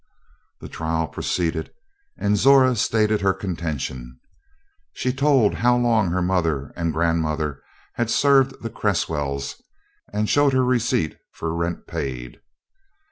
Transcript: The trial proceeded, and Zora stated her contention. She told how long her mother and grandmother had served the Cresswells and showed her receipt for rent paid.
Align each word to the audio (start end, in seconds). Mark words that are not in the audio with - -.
The 0.61 0.67
trial 0.67 1.07
proceeded, 1.07 1.71
and 2.17 2.35
Zora 2.35 2.75
stated 2.75 3.21
her 3.21 3.35
contention. 3.35 4.19
She 4.95 5.13
told 5.13 5.53
how 5.53 5.77
long 5.77 6.09
her 6.09 6.23
mother 6.23 6.73
and 6.75 6.91
grandmother 6.91 7.61
had 7.93 8.09
served 8.09 8.63
the 8.63 8.71
Cresswells 8.71 9.61
and 10.11 10.27
showed 10.27 10.53
her 10.53 10.65
receipt 10.65 11.17
for 11.33 11.53
rent 11.53 11.85
paid. 11.85 12.41